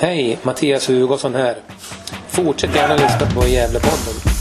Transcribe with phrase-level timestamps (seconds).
[0.00, 1.56] Hej, Mattias Hugosson här.
[2.28, 4.37] Fortsätt gärna lyssna på Gävlepodden.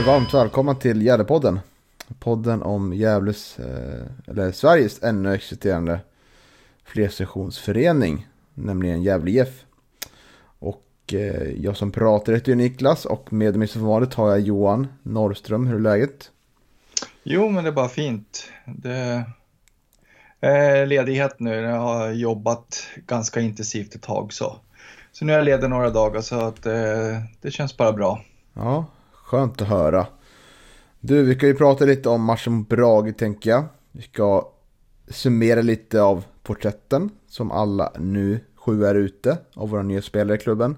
[0.00, 1.60] Er varmt välkomna till Gävlepodden.
[2.18, 6.00] Podden om Gävles, eh, eller Sveriges ännu existerande
[6.84, 9.64] flersektionsförening, nämligen Gävle IF.
[10.58, 14.88] Och eh, jag som pratar heter Niklas och med mig som vanligt har jag Johan
[15.02, 15.66] Norrström.
[15.66, 16.30] Hur är läget?
[17.22, 18.44] Jo, men det är bara fint.
[18.66, 19.24] Det
[20.40, 21.54] är ledighet nu.
[21.54, 24.56] Jag har jobbat ganska intensivt ett tag så.
[25.12, 28.24] Så nu är jag ledig några dagar så att det, det känns bara bra.
[28.54, 28.86] Ja,
[29.30, 30.06] Skönt att höra.
[31.00, 33.64] Du, vi kan ju prata lite om matchen mot Brage tänker jag.
[33.92, 34.52] Vi ska
[35.08, 40.40] summera lite av porträtten som alla nu sju är ute av våra nya spelare i
[40.40, 40.76] klubben.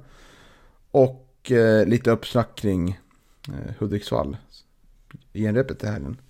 [0.91, 3.01] Och eh, lite uppsnack kring
[3.49, 4.37] eh, Hudiksvall
[5.33, 6.21] i en repet i helgen.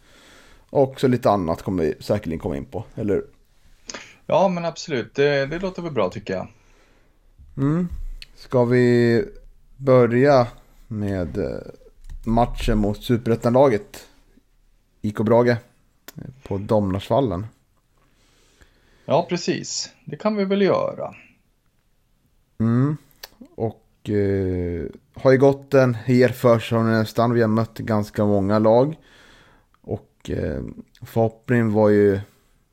[0.71, 3.25] Och så lite annat kommer vi säkerligen komma in på, eller
[4.27, 5.15] Ja, men absolut.
[5.15, 6.49] Det, det låter väl bra tycker jag.
[7.57, 7.89] Mm.
[8.35, 9.25] Ska vi
[9.77, 10.47] börja
[10.89, 11.59] med eh,
[12.27, 14.07] matchen mot superettanlaget
[15.01, 15.57] IK Brage
[16.43, 17.47] på Domnarsvallen.
[19.05, 19.91] Ja, precis.
[20.05, 21.15] Det kan vi väl göra.
[22.59, 22.97] Mm.
[23.55, 27.33] Och eh, har ju gått en hel försäsong nästan.
[27.33, 28.97] Vi har mött ganska många lag.
[29.81, 30.63] Och eh,
[31.03, 32.21] förhoppningen var ju,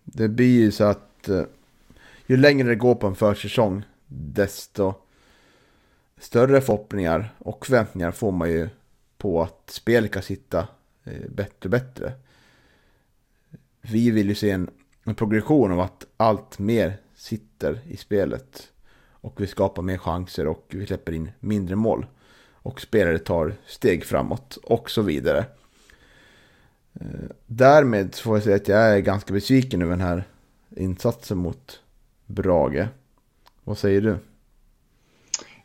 [0.04, 1.44] det blir ju så att eh,
[2.26, 4.94] ju längre det går på en försäsong desto
[6.20, 8.70] större förhoppningar och förväntningar får man ju
[9.20, 10.68] på att spelet kan sitta
[11.04, 12.14] eh, bättre och bättre.
[13.82, 14.70] Vi vill ju se en,
[15.04, 18.72] en progression av att allt mer sitter i spelet.
[19.22, 22.06] Och vi skapar mer chanser och vi släpper in mindre mål.
[22.54, 25.46] Och spelare tar steg framåt och så vidare.
[26.94, 30.24] Eh, därmed får jag säga att jag är ganska besviken över den här
[30.70, 31.82] insatsen mot
[32.26, 32.88] Brage.
[33.64, 34.18] Vad säger du?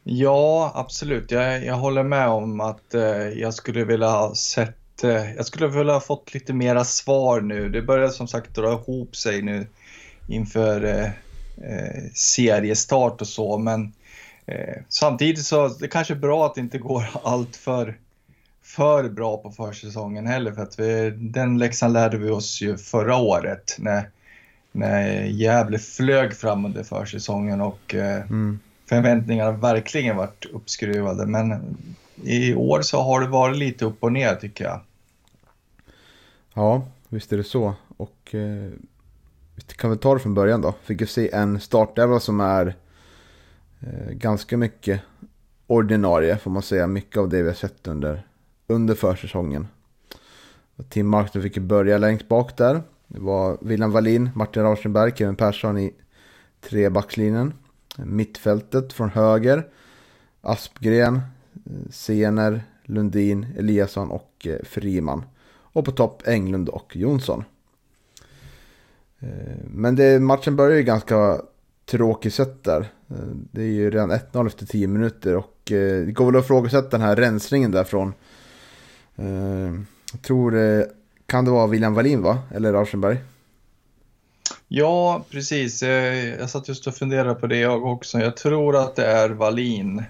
[0.06, 1.30] Ja, absolut.
[1.30, 5.68] Jag, jag håller med om att eh, jag skulle vilja ha sett, eh, jag skulle
[5.68, 7.68] vilja ha fått lite mera svar nu.
[7.68, 9.66] Det börjar som sagt dra ihop sig nu
[10.28, 11.04] inför eh,
[11.68, 13.92] eh seriestart och så, men
[14.46, 17.98] eh, samtidigt så det kanske är bra att det inte går allt för,
[18.62, 23.16] för bra på försäsongen heller, för att vi, den läxan lärde vi oss ju förra
[23.16, 24.10] året när,
[24.72, 31.26] när Gävle flög fram under försäsongen och eh, mm förväntningarna verkligen varit uppskruvade.
[31.26, 31.76] Men
[32.22, 34.80] i år så har det varit lite upp och ner tycker jag.
[36.54, 37.74] Ja, visst är det så.
[37.96, 38.70] Och eh,
[39.54, 40.74] vi kan väl ta det från början då.
[40.82, 42.74] Fick ju se en startelva som är
[43.80, 45.00] eh, ganska mycket
[45.66, 46.86] ordinarie får man säga.
[46.86, 48.26] Mycket av det vi har sett under,
[48.66, 49.66] under försäsongen.
[50.88, 52.82] Tim Markström fick ju börja längst bak där.
[53.06, 55.94] Det var William Wallin, Martin Rauschenberg, Kevin Persson i
[56.60, 57.52] trebackslinjen.
[57.96, 59.66] Mittfältet från höger.
[60.40, 61.20] Aspgren,
[61.90, 65.24] Sener, Lundin, Eliasson och eh, Friman.
[65.56, 67.44] Och på topp Englund och Jonsson.
[69.18, 69.28] Eh,
[69.64, 71.40] men det, matchen börjar ju ganska
[71.86, 72.80] tråkigt sätt där.
[73.08, 73.16] Eh,
[73.50, 77.00] det är ju redan 1-0 efter 10 minuter och det går väl att ifrågasätta den
[77.00, 78.12] här rensningen därifrån.
[80.12, 80.88] Jag tror det
[81.26, 82.38] kan det vara William Wallin va?
[82.50, 83.18] Eller Rauschenberg?
[84.76, 85.82] Ja, precis.
[85.82, 88.18] Eh, jag satt just och funderade på det jag också.
[88.18, 90.02] Jag tror att det är Wallin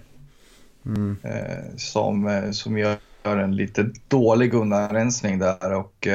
[0.86, 1.16] mm.
[1.22, 5.74] Eh, som, eh, som gör en lite dålig undanrensning där.
[5.74, 6.08] Och,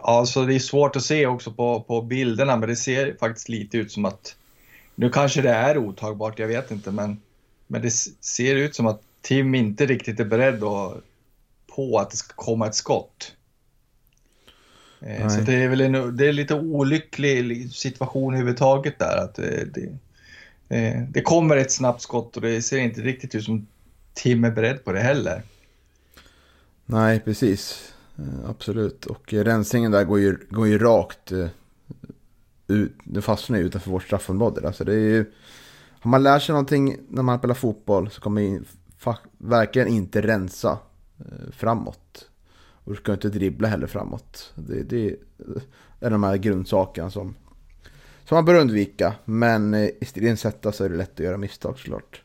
[0.00, 3.78] alltså det är svårt att se också på, på bilderna, men det ser faktiskt lite
[3.78, 4.36] ut som att
[4.94, 7.20] nu kanske det är otagbart, jag vet inte, men,
[7.66, 7.90] men det
[8.20, 10.60] ser ut som att Tim inte riktigt är beredd
[11.76, 13.34] på att det ska komma ett skott.
[15.00, 15.30] Eh, Nej.
[15.30, 19.16] Så det är väl en, det är lite olycklig situation överhuvudtaget där.
[19.16, 19.88] Att det, det,
[20.76, 23.66] eh, det kommer ett snabbt skott och det ser inte riktigt ut som
[24.14, 25.42] Tim är beredd på det heller.
[26.86, 27.92] Nej, precis.
[28.18, 29.06] Eh, absolut.
[29.06, 31.32] Och rensningen där går ju, går ju rakt
[32.68, 32.92] ut.
[33.04, 34.66] Det fastnar ju utanför vårt straffområde.
[34.66, 35.32] Alltså det är ju,
[36.00, 38.60] har man lärt sig någonting när man spelar fotboll så kommer
[39.04, 40.78] man verkligen inte rensa
[41.52, 42.29] framåt.
[42.84, 44.52] Och du ska inte dribbla heller framåt.
[44.54, 45.16] Det, det
[46.00, 47.34] är de här grundsakerna som,
[48.24, 49.14] som man bör undvika.
[49.24, 52.22] Men eh, i striden så är det lätt att göra misstag såklart.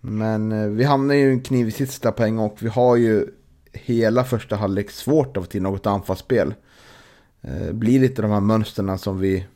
[0.00, 3.26] Men eh, vi hamnar ju i en knivig sista poäng och vi har ju
[3.72, 6.54] hela första halvlek svårt att få till något anfallsspel.
[7.40, 9.46] Det blir lite de här mönsterna som vi,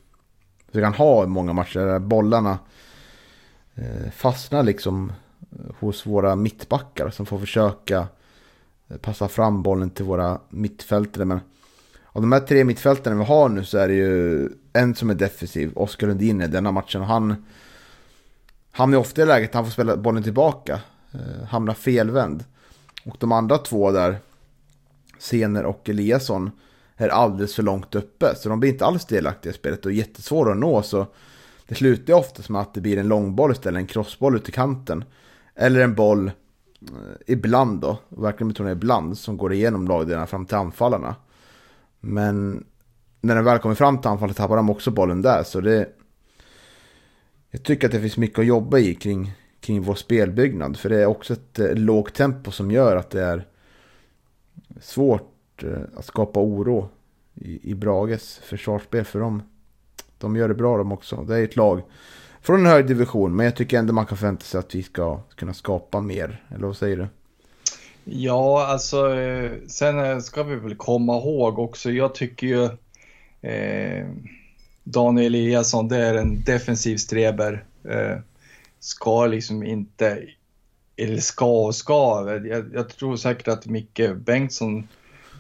[0.73, 1.79] vi kan ha i många matcher.
[1.79, 2.59] Där bollarna
[4.13, 5.13] fastnar liksom
[5.79, 8.09] hos våra mittbackar som får försöka
[9.01, 11.25] passa fram bollen till våra mittfältare.
[11.25, 11.41] Men
[12.07, 15.15] av de här tre mittfältarna vi har nu så är det ju en som är
[15.15, 17.03] defensiv, Oskar Lundin i denna matchen.
[17.03, 17.45] Han
[18.71, 20.81] hamnar ofta i läget att han får spela bollen tillbaka.
[21.13, 22.45] Eh, hamnar felvänd.
[23.05, 24.19] Och de andra två där,
[25.19, 26.51] Sener och Eliasson,
[26.97, 28.35] är alldeles för långt uppe.
[28.37, 30.83] Så de blir inte alls delaktiga i spelet och jättesvåra att nå.
[30.83, 31.07] Så
[31.67, 35.05] det slutar oftast med att det blir en långboll istället, en crossboll ut i kanten.
[35.55, 36.33] Eller en boll, eh,
[36.83, 41.15] Eh, ibland då, verkligen betonar ibland, som går igenom lagdelarna fram till anfallarna.
[42.01, 42.65] Men
[43.21, 45.43] när den väl kommer fram till anfallet tappar de också bollen där.
[45.43, 45.89] Så det...
[47.51, 50.77] Jag tycker att det finns mycket att jobba i kring, kring vår spelbyggnad.
[50.77, 53.47] För det är också ett eh, lågt tempo som gör att det är
[54.81, 56.89] svårt eh, att skapa oro
[57.35, 59.05] i, i Brages försvarsspel.
[59.05, 59.43] För dem,
[60.19, 61.17] de gör det bra de också.
[61.17, 61.83] Det är ett lag
[62.43, 63.37] från en hög division.
[63.37, 66.43] Men jag tycker ändå man kan förvänta sig att vi ska kunna skapa mer.
[66.55, 67.09] Eller vad säger du?
[68.05, 71.91] Ja, alltså eh, sen eh, ska vi väl komma ihåg också.
[71.91, 72.65] Jag tycker ju
[73.51, 74.07] eh,
[74.85, 77.65] Daniel Eliasson, det är en defensiv streber.
[77.85, 78.19] Eh,
[78.81, 80.23] ska liksom inte,
[80.97, 82.25] eller ska och ska.
[82.45, 84.89] Jag, jag, tror säkert att Micke Bengtsson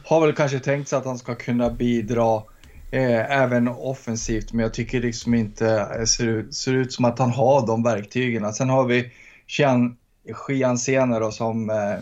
[0.04, 2.42] har väl kanske tänkt sig att han ska kunna bidra
[2.90, 7.18] eh, även offensivt, men jag tycker liksom inte det ser ut, ser ut som att
[7.18, 8.52] han har de verktygen.
[8.52, 9.10] Sen har vi
[10.46, 11.98] Xian Senare som eh,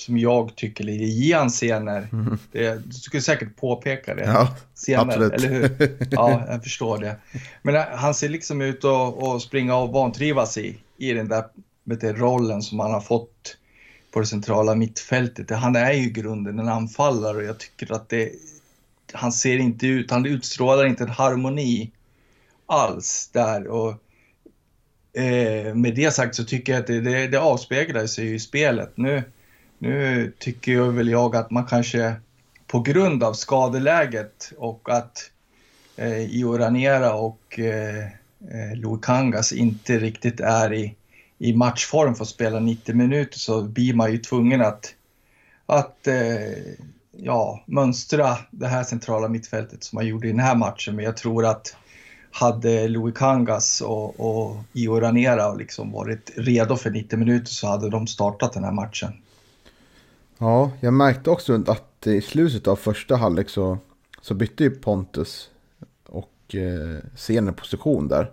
[0.00, 2.08] som jag tycker lite Gian-scener.
[2.12, 2.38] Mm.
[2.84, 4.24] Du skulle säkert påpeka det.
[4.24, 5.32] Ja, senare, absolut.
[5.32, 5.96] Eller hur?
[6.10, 7.16] Ja, jag förstår det.
[7.62, 11.44] Men eh, han ser liksom ut att springa och vantrivas i, i den där
[11.84, 13.56] det, rollen som han har fått
[14.12, 15.50] på det centrala mittfältet.
[15.50, 18.32] Han är ju i grunden en anfallare och jag tycker att det,
[19.12, 21.90] han ser inte ut, han utstrålar inte en harmoni
[22.66, 23.66] alls där.
[23.66, 23.90] Och,
[25.20, 28.92] eh, med det sagt så tycker jag att det, det, det avspeglar sig i spelet.
[28.94, 29.22] Nu,
[29.78, 32.14] nu tycker jag väl jag att man kanske
[32.66, 35.30] på grund av skadeläget och att
[35.96, 38.04] eh, Io Ranera och eh,
[38.50, 40.94] eh, Louis Kangas inte riktigt är i,
[41.38, 44.94] i matchform för att spela 90 minuter så blir man ju tvungen att,
[45.66, 46.74] att eh,
[47.22, 50.96] ja, mönstra det här centrala mittfältet som man gjorde i den här matchen.
[50.96, 51.76] Men jag tror att
[52.30, 57.90] hade Louis Kangas och, och Io Ranera liksom varit redo för 90 minuter så hade
[57.90, 59.12] de startat den här matchen.
[60.38, 63.78] Ja, jag märkte också att i slutet av första halvlek så,
[64.20, 65.50] så bytte ju Pontus
[66.06, 68.30] och eh, Sene position där.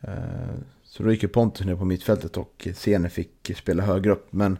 [0.00, 0.54] Eh,
[0.84, 4.26] så då gick ju Pontus ner på mittfältet och Sene fick spela högre upp.
[4.30, 4.58] Men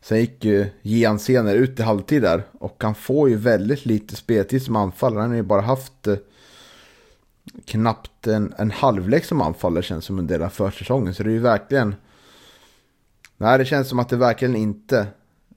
[0.00, 4.16] sen gick ju Gian senare ut i halvtid där och han får ju väldigt lite
[4.16, 5.20] speltid som anfallare.
[5.20, 6.16] Han har ju bara haft eh,
[7.64, 11.14] knappt en, en halvlek som anfallare känns som en del av försäsongen.
[11.14, 11.94] Så det är ju verkligen...
[13.36, 15.06] Nej, det känns som att det verkligen inte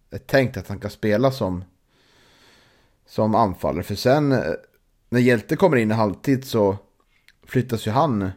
[0.09, 1.63] är tänkt att han kan spela som,
[3.05, 3.83] som anfallare.
[3.83, 4.53] För sen eh,
[5.09, 6.77] när Hjälte kommer in i halvtid så
[7.43, 8.31] flyttas ju han.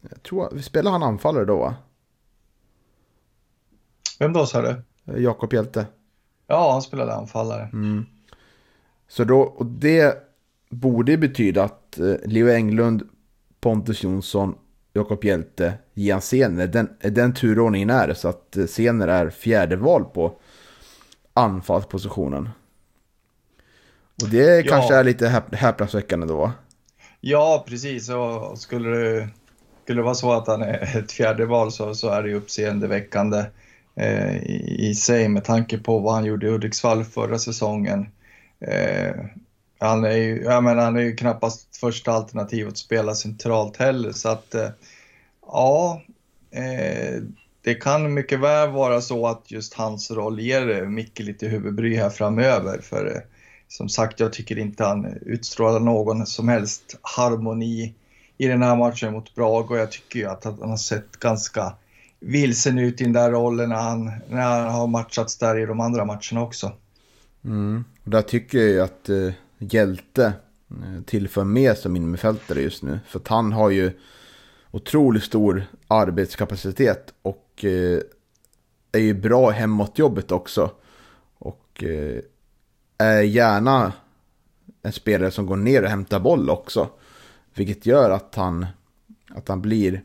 [0.00, 1.74] Jag tror, spelar han anfallare då va?
[4.18, 4.82] Vem då sa du?
[5.06, 5.86] Eh, Jakob Hjälte.
[6.46, 7.68] Ja, han spelade anfallare.
[7.72, 8.06] Mm.
[9.08, 10.16] Så då, och det
[10.70, 13.02] borde betyda att eh, Leo Englund,
[13.60, 14.54] Pontus Jonsson,
[14.92, 20.38] Jakob Hjälte, Gian Sener, den, den turordningen är så att Sener är fjärde val på
[21.34, 22.48] anfallspositionen.
[24.22, 24.62] Och det ja.
[24.68, 26.52] kanske är lite häpnadsväckande då.
[27.20, 28.10] Ja, precis.
[28.10, 29.28] Och skulle det,
[29.84, 32.34] skulle det vara så att han är ett fjärde val så, så är det ju
[32.34, 33.46] uppseendeväckande eh,
[33.96, 38.06] Eh, i, i sig med tanke på vad han gjorde i Hudiksvall förra säsongen.
[38.60, 39.14] Eh,
[39.78, 44.12] han, är ju, jag menar, han är ju knappast första alternativet att spela centralt heller
[44.12, 44.68] så att eh,
[45.46, 46.02] ja,
[46.50, 47.22] eh,
[47.62, 51.96] det kan mycket väl vara så att just hans roll ger eh, Micke lite huvudbry
[51.96, 52.78] här framöver.
[52.78, 53.20] För eh,
[53.68, 57.94] som sagt, jag tycker inte han utstrålar någon som helst harmoni
[58.38, 61.72] i den här matchen mot Brage och jag tycker ju att han har sett ganska
[62.26, 65.80] vilsen ut i den där rollen när han, när han har matchats där i de
[65.80, 66.72] andra matcherna också.
[67.44, 67.84] Mm.
[68.04, 70.32] Och där tycker jag ju att eh, Hjälte
[70.70, 73.00] eh, tillför mer som innermittfältare just nu.
[73.08, 73.92] För att han har ju
[74.70, 78.00] otroligt stor arbetskapacitet och eh,
[78.92, 80.70] är ju bra hemåt jobbet också.
[81.38, 82.20] Och eh,
[82.98, 83.92] är gärna
[84.82, 86.88] en spelare som går ner och hämtar boll också.
[87.54, 88.66] Vilket gör att han,
[89.28, 90.02] att han blir,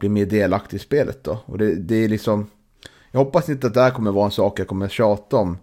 [0.00, 1.38] blir mer delaktig i spelet då.
[1.46, 2.50] Och det, det är liksom,
[3.10, 5.58] jag hoppas inte att det här kommer vara en sak jag kommer tjata om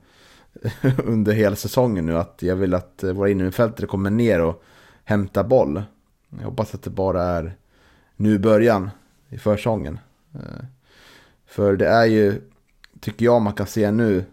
[1.05, 2.17] under hela säsongen nu.
[2.17, 4.63] Att jag vill att eh, våra innermittfältare kommer ner och
[5.03, 5.83] hämtar boll.
[6.29, 7.55] Jag hoppas att det bara är
[8.15, 8.89] nu i början
[9.29, 9.99] i försäsongen.
[10.33, 10.65] Eh,
[11.45, 12.41] för det är ju,
[12.99, 14.25] tycker jag man kan se nu,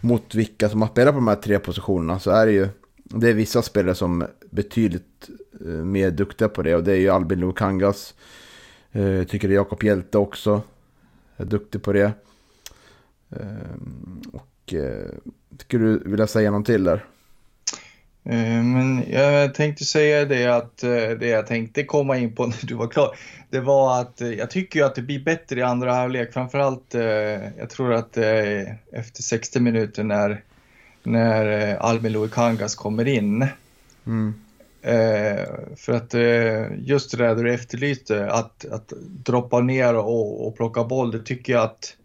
[0.00, 2.68] mot vilka som har spelat på de här tre positionerna så är det ju,
[3.04, 5.30] det är vissa spelare som är betydligt
[5.60, 8.14] eh, mer duktiga på det och det är ju Albin Lukangas.
[8.96, 10.62] Jag eh, tycker det är Jakob Hjälte också,
[11.36, 12.12] är duktig på det.
[14.32, 14.74] Och
[15.58, 17.04] tycker du vill säga något till där?
[18.28, 22.66] Eh, men jag tänkte säga det att eh, det jag tänkte komma in på när
[22.66, 23.16] du var klar,
[23.50, 26.32] det var att eh, jag tycker att det blir bättre i andra halvlek.
[26.32, 26.94] Framförallt,
[27.58, 28.16] jag tror att
[28.92, 30.42] efter 60 minuter när,
[31.02, 33.46] när Albin Luikangas kommer in.
[34.06, 34.34] Mm.
[35.76, 36.14] För att
[36.78, 38.92] just det där du efterlyste, att, att
[39.24, 41.96] droppa ner och, och plocka boll, det tycker jag att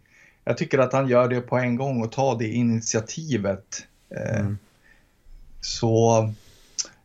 [0.44, 3.86] jag tycker att han gör det på en gång och tar det initiativet.
[4.16, 4.58] Mm.
[5.62, 6.30] Så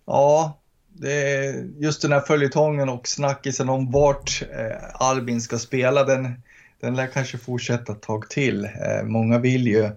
[0.04, 0.58] ja,
[0.92, 6.42] det just den här följetongen och snackisen om vart eh, Albin ska spela, den,
[6.80, 8.64] den lär kanske fortsätta ett tag till.
[8.64, 9.90] Eh, många vill ju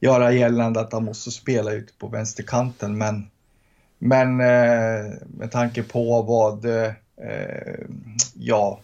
[0.00, 3.30] göra gällande att han måste spela ute på vänsterkanten, men,
[3.98, 6.92] men eh, med tanke på vad, eh,
[8.34, 8.80] ja,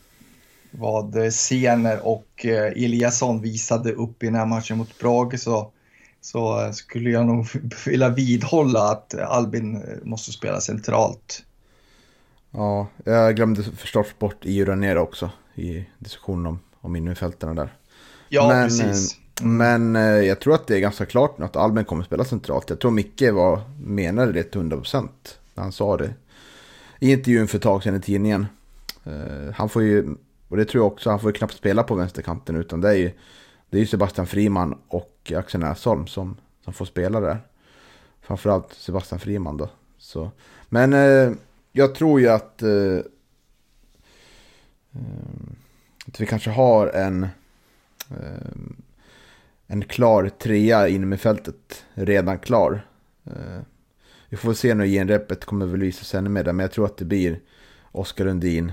[0.71, 5.73] vad Sener och eh, Eliasson visade upp i den här matchen mot Brage så
[6.21, 7.47] så skulle jag nog
[7.87, 11.45] vilja vidhålla att Albin måste spela centralt.
[12.51, 17.73] Ja, jag glömde förstås bort Io Ranera också i diskussionen om, om innerfältarna där.
[18.29, 19.20] Ja, men, precis.
[19.43, 22.71] Men eh, jag tror att det är ganska klart nu att Albin kommer spela centralt.
[22.71, 25.09] Jag tror Micke var, menade det till 100%
[25.55, 26.15] när han sa det.
[26.99, 28.47] I intervjun för ett tag sedan i tidningen.
[29.05, 30.17] Eh, han får ju,
[30.49, 32.95] och det tror jag också, han får ju knappt spela på vänsterkanten utan det är
[32.95, 33.13] ju
[33.71, 37.39] det är ju Sebastian Friman och Axel Näsholm som, som får spela där.
[38.21, 39.69] Framförallt Sebastian Friman då.
[39.99, 40.31] Så.
[40.69, 41.33] Men eh,
[41.73, 42.97] jag tror ju att, eh,
[44.93, 45.03] eh
[46.07, 47.23] att vi kanske har en,
[48.11, 48.51] eh,
[49.73, 52.87] en klar trea inom i fältet redan klar.
[53.25, 53.63] Eh,
[54.29, 56.87] vi får se nu, genrepet kommer väl visa sig ännu mer där, men jag tror
[56.87, 57.41] att det blir
[57.93, 58.73] Oskar Lundin,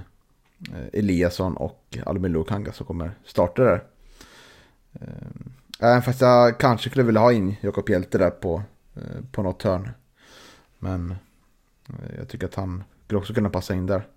[0.74, 3.84] eh, Eliasson och Albin Lukanga som kommer starta där.
[4.94, 5.10] Eh,
[5.80, 8.62] även fast jag kanske skulle vilja ha in Jakob Hjelte där på,
[8.96, 9.90] eh, på något hörn.
[10.80, 11.12] Men
[11.90, 14.08] eh, jag tycker att han skulle också kunna passa in där.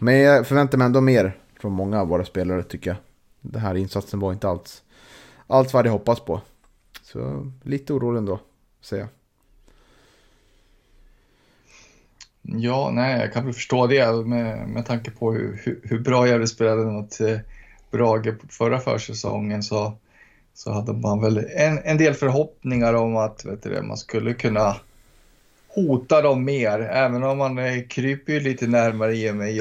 [0.00, 2.96] Men jag förväntar mig ändå mer från många av våra spelare tycker jag.
[3.40, 4.82] Den här insatsen var inte alls
[5.50, 6.40] allt vad jag hade hoppats på.
[7.02, 8.40] Så lite orolig ändå,
[8.80, 9.10] säger jag.
[12.42, 16.28] Ja, nej, jag kan väl förstå det med, med tanke på hur, hur, hur bra
[16.28, 17.38] jag spelade mot eh,
[17.90, 19.92] Brage förra försäsongen så,
[20.54, 24.76] så hade man väl en, en del förhoppningar om att vet du, man skulle kunna
[25.68, 29.54] hota dem mer, även om man eh, kryper ju lite närmare i och med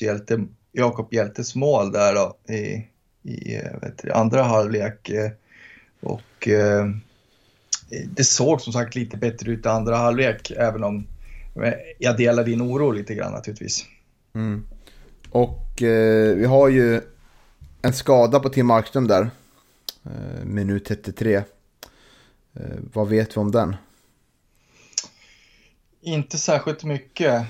[0.00, 2.88] Hjälte, Jakob Hjältes mål där då, i,
[3.26, 5.10] i eh, du, andra halvlek.
[5.10, 5.30] Eh,
[6.00, 6.86] och eh,
[8.06, 11.06] det såg som sagt lite bättre ut i andra halvlek, även om
[11.98, 13.84] jag delar din oro lite grann naturligtvis.
[14.34, 14.66] Mm.
[15.30, 17.00] Och eh, vi har ju
[17.82, 19.30] en skada på Tim Markström där.
[20.04, 21.34] Eh, minut 33.
[21.34, 21.42] Eh,
[22.92, 23.76] vad vet vi om den?
[26.00, 27.46] Inte särskilt mycket.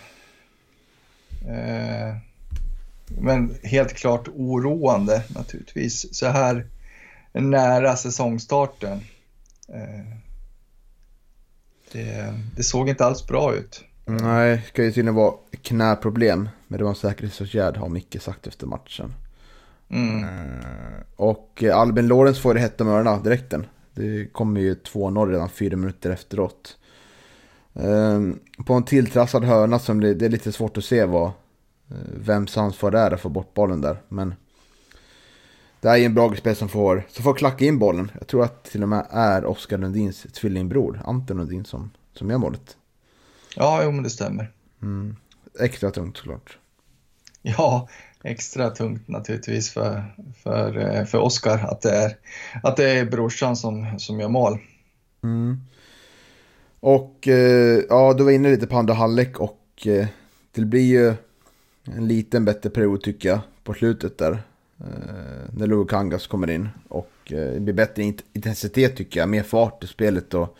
[3.10, 6.14] Eh, men helt klart oroande naturligtvis.
[6.14, 6.66] Så här
[7.32, 9.00] nära säsongstarten.
[11.92, 13.84] Det, det, såg inte alls bra ut.
[14.04, 16.48] Nej, det ska ju tydligen vara knäproblem.
[16.68, 19.12] Men det var en säkerhetsåtgärd har Micke sagt efter matchen.
[19.90, 20.24] Mm.
[20.24, 23.66] Eh, och Albin Lorenz får det hett om öronen direkten.
[23.94, 26.76] Det kommer ju 2-0 redan fyra minuter efteråt.
[27.74, 31.32] Ehm, på en tilltrassad hörna som det, är lite svårt att se vad eh,
[32.14, 34.02] vems ansvar det är att få bort bollen där.
[34.08, 34.34] Men
[35.80, 38.10] det är ju en Brage-spel som får, som får klacka in bollen.
[38.18, 42.38] Jag tror att till och med är Oskar Lundins tvillingbror, Anton Lundin, som, som gör
[42.38, 42.76] målet.
[43.56, 44.52] Ja, jo men det stämmer.
[44.82, 45.16] Mm.
[45.60, 46.58] Extra tungt såklart.
[47.42, 47.88] Ja,
[48.22, 50.04] extra tungt naturligtvis för,
[50.42, 52.16] för, eh, för Oskar att det är,
[52.62, 54.58] att det är brorsan som, som gör mål.
[55.22, 55.60] Mm.
[56.80, 60.06] Och eh, ja, du var inne lite på andra halvlek och eh,
[60.52, 61.14] det blir ju
[61.86, 64.42] en liten bättre period tycker jag på slutet där.
[64.80, 64.86] Eh,
[65.52, 66.68] när Kangas kommer in.
[66.88, 68.02] Och eh, det blir bättre
[68.32, 69.28] intensitet tycker jag.
[69.28, 70.34] Mer fart i spelet.
[70.34, 70.56] Och,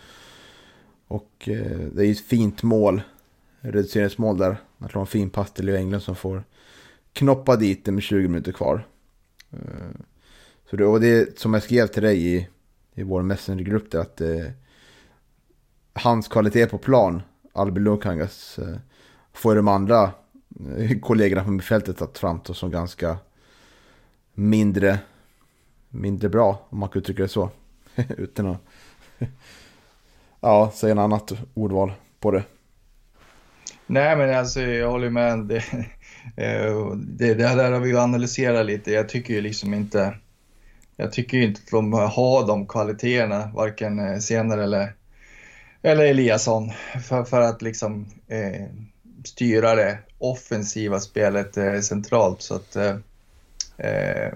[1.09, 3.03] och eh, det är ju ett fint mål.
[3.61, 4.57] Reduceringsmål där.
[4.79, 6.45] Man slår en fin pass till Leo Englund som får
[7.13, 8.87] knoppa dit det med 20 minuter kvar.
[9.53, 10.01] Eh,
[10.71, 12.49] så det, och det som jag skrev till dig i,
[12.95, 14.47] i vår messengergrupp där att eh,
[15.93, 18.77] hans kvalitet på plan, Albin Lukangas, eh,
[19.33, 20.11] får de andra
[20.79, 23.17] Eh, kollegorna på fältet att framstå som ganska
[24.35, 24.99] mindre,
[25.89, 27.51] mindre bra, om man kan uttrycka det så.
[28.09, 28.61] Utan att
[30.41, 32.43] ja, säga en annat ordval på det.
[33.87, 35.63] Nej, men alltså jag håller med.
[36.37, 38.93] Det, det, det där har vi ju analyserat lite.
[38.93, 40.17] Jag tycker ju liksom inte...
[40.97, 44.95] Jag tycker ju inte att de har de kvaliteterna, varken eh, senare eller,
[45.83, 46.71] eller Eliasson,
[47.09, 48.67] för, för att liksom eh,
[49.27, 52.43] styra det offensiva spelet eh, centralt.
[52.43, 52.97] Så att eh,
[53.77, 54.33] eh,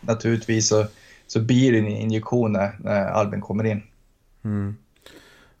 [0.00, 0.86] naturligtvis så,
[1.26, 3.82] så blir det en injektion när, när Albin kommer in.
[4.44, 4.76] Mm.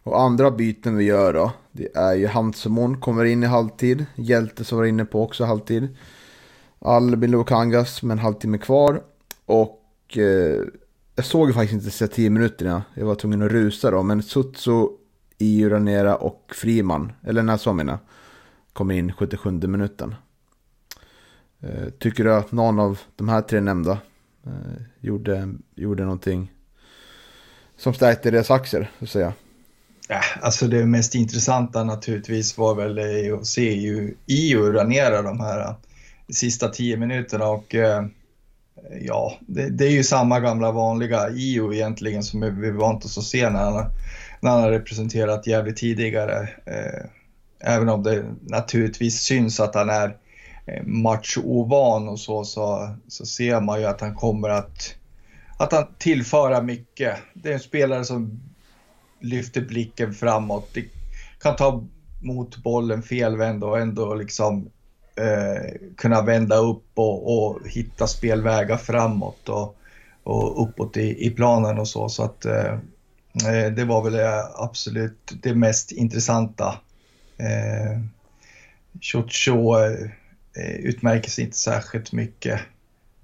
[0.02, 4.06] Och andra byten vi gör då, det är ju Hansemon kommer in i halvtid.
[4.14, 5.88] Hjälte som var inne på också halvtid.
[6.78, 9.02] Albin Lukangas med en halvtimme kvar.
[9.46, 9.82] Och
[10.16, 10.62] eh,
[11.14, 12.82] jag såg faktiskt inte sista tio minuterna.
[12.94, 14.02] Jag var tvungen att rusa då.
[14.02, 14.86] Men Sutsu,
[15.38, 17.98] Iuranera och Friman, eller Nasomina,
[18.76, 20.14] kom in 77 minuten.
[21.60, 23.98] Eh, tycker du att någon av de här tre nämnda
[24.46, 26.52] eh, gjorde, gjorde någonting
[27.76, 29.32] som stärkte deras aktier, så att säga?
[30.08, 35.60] Ja, alltså det mest intressanta naturligtvis var väl att se ju Io ranera de här
[35.60, 35.74] eh,
[36.28, 37.74] sista tio minuterna och
[39.00, 43.24] ja, det, det, är ju samma gamla vanliga Io egentligen som vi vant oss att
[43.24, 43.90] se när han,
[44.40, 46.48] när han har representerat jävligt tidigare.
[47.60, 50.16] Även om det naturligtvis syns att han är
[50.66, 54.94] eh, matchovan och så, så, så ser man ju att han kommer att,
[55.58, 57.16] att han tillföra mycket.
[57.34, 58.40] Det är en spelare som
[59.20, 60.68] lyfter blicken framåt.
[60.74, 60.84] Det
[61.42, 61.84] kan ta
[62.22, 64.70] mot bollen felvänd och ändå liksom
[65.16, 69.76] eh, kunna vända upp och, och, hitta spelvägar framåt och,
[70.22, 72.08] och uppåt i, i planen och så.
[72.08, 72.72] Så att eh,
[73.46, 76.74] eh det var väl absolut det mest intressanta.
[77.38, 78.00] Eh,
[79.00, 79.74] Chocho
[80.56, 82.60] Eh, utmärker sig inte särskilt mycket.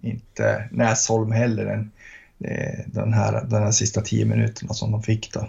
[0.01, 1.91] Inte Näsholm heller än
[2.39, 5.49] eh, den här, den här sista tio minuterna som de fick då.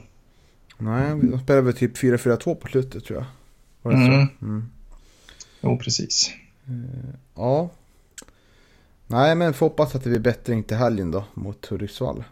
[0.78, 3.26] Nej, de spelade väl typ 4-4-2 på slutet tror jag.
[3.82, 4.28] Var det mm.
[4.28, 4.46] så?
[4.46, 4.70] Mm.
[5.62, 6.32] Jo, precis.
[6.68, 7.70] Eh, ja.
[9.08, 12.24] Nej, men får hoppas att det blir bättre till helgen då mot Hudiksvall.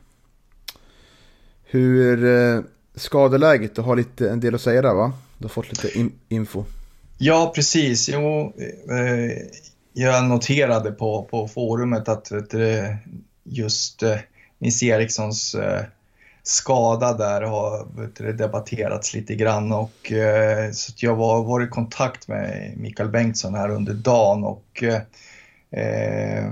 [1.63, 2.61] Hur eh,
[2.95, 5.13] skadeläget, du har lite, en del att säga där va?
[5.37, 6.63] Du har fått lite in, info.
[7.17, 8.09] Ja, precis.
[8.09, 8.53] Jo,
[8.89, 9.37] eh,
[9.93, 12.95] jag noterade på, på forumet att vet du,
[13.43, 14.17] just eh,
[14.59, 15.81] Nils Erikssons eh,
[16.43, 21.67] skada där har vet du, debatterats lite grann och eh, så jag var, var i
[21.67, 24.83] kontakt med Mikael Bengtsson här under dagen och
[25.71, 26.51] eh,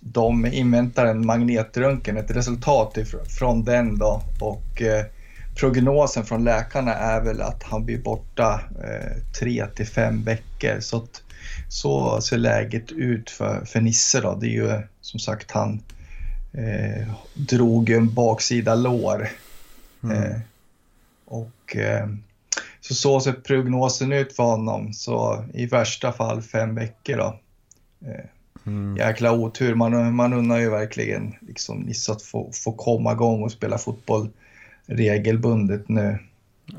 [0.00, 5.04] de inväntar en magnetröntgen, ett resultat ifrån den då och eh,
[5.56, 10.80] prognosen från läkarna är väl att han blir borta eh, tre till fem veckor.
[10.80, 11.22] Så, att,
[11.68, 14.34] så ser läget ut för, för Nisse då.
[14.34, 15.82] Det är ju som sagt han
[16.52, 19.28] eh, drog en baksida lår.
[20.02, 20.22] Mm.
[20.22, 20.36] Eh,
[21.24, 22.08] och eh,
[22.80, 24.92] så så ser prognosen ut för honom.
[24.92, 27.40] Så i värsta fall fem veckor då.
[28.06, 28.24] Eh,
[28.66, 28.96] mm.
[28.96, 29.74] Jäkla otur.
[29.74, 34.30] Man, man undrar ju verkligen liksom Nisse att få, få komma igång och spela fotboll
[34.86, 36.18] regelbundet nu.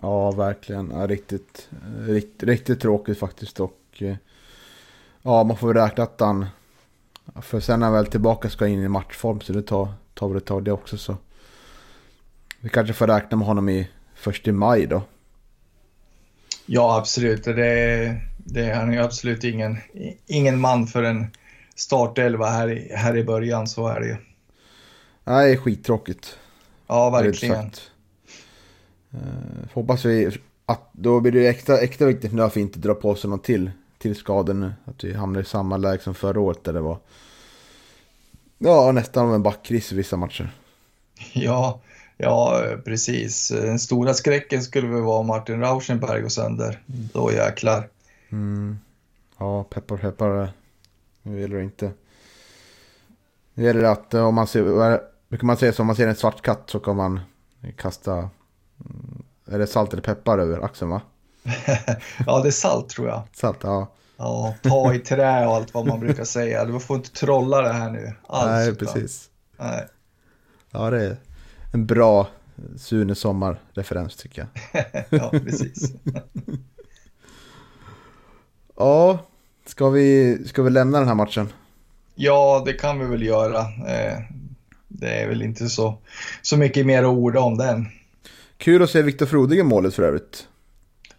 [0.01, 0.91] Ja, verkligen.
[0.91, 1.69] Ja, riktigt,
[2.07, 3.59] riktigt, riktigt tråkigt faktiskt.
[3.59, 4.15] Och eh,
[5.21, 6.45] ja, man får räkna att han...
[7.41, 10.37] För sen är han väl tillbaka ska in i matchform så det tar, tar väl
[10.37, 10.97] ett tag det också.
[10.97, 11.17] Så
[12.59, 15.01] vi kanske får räkna med honom i först i maj då.
[16.65, 17.43] Ja, absolut.
[17.43, 19.77] Det, det, han är absolut ingen,
[20.25, 21.27] ingen man för en
[21.75, 24.15] startelva här, här i början, så är det ju.
[25.23, 26.37] Nej, skittråkigt.
[26.87, 27.71] Ja, verkligen.
[29.13, 29.19] Uh,
[29.73, 33.09] hoppas vi att då blir det extra, extra viktigt nu att vi inte drar på
[33.09, 34.73] oss någon till, till skador nu.
[34.85, 36.99] Att vi hamnar i samma läge som förra året där det var
[38.57, 40.49] ja, nästan en backkris i vissa matcher.
[41.33, 41.81] Ja,
[42.17, 43.49] ja, precis.
[43.49, 46.81] Den stora skräcken skulle väl vara Martin Rauschenberg och sönder.
[46.85, 47.89] Då jäklar.
[48.29, 48.79] Mm.
[49.37, 50.49] Ja, peppar peppar.
[51.21, 51.91] Nu gäller det inte.
[53.53, 54.63] Nu gäller det att om man ser,
[55.29, 57.19] brukar man säga så om man ser en svart katt så kan man
[57.75, 58.29] kasta
[59.51, 61.01] är det salt eller peppar över axeln va?
[62.25, 63.21] ja, det är salt tror jag.
[63.33, 63.87] Salt, ja.
[64.17, 66.65] Ja, ta i trä och allt vad man brukar säga.
[66.65, 68.13] Du får inte trolla det här nu.
[68.27, 69.29] Alls, Nej, utan- precis.
[69.57, 69.87] Nej.
[70.71, 71.17] Ja, det är
[71.73, 72.27] en bra
[72.77, 74.85] Sune Sommar-referens tycker jag.
[75.09, 75.91] Ja, precis.
[78.77, 79.19] Ja,
[79.65, 81.49] ska vi, ska vi lämna den här matchen?
[82.15, 83.59] Ja, det kan vi väl göra.
[83.87, 84.19] Eh,
[84.87, 85.97] Det är väl inte så,
[86.41, 87.85] så mycket mer att orda om den.
[88.57, 90.47] Kul att se Viktor Frodig i målet för övrigt.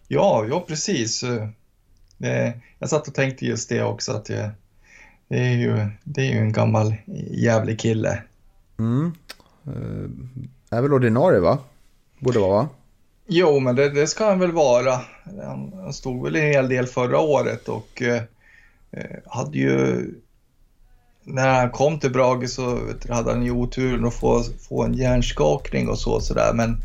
[0.07, 1.23] Ja, ja precis.
[2.79, 4.51] Jag satt och tänkte just det också, att det,
[5.27, 6.95] det, är, ju, det är ju en gammal
[7.31, 8.23] jävlig kille.
[8.79, 9.11] Mm.
[9.67, 11.57] Eh, är väl ordinarie va?
[12.19, 12.69] Borde vara va?
[13.27, 14.99] Jo, men det, det ska han väl vara.
[15.43, 18.21] Han, han stod väl en hel del förra året och eh,
[19.25, 20.05] hade ju...
[21.23, 25.89] När han kom till Brage så hade han ju oturen att få, få en hjärnskakning
[25.89, 26.53] och så sådär.
[26.53, 26.77] Men,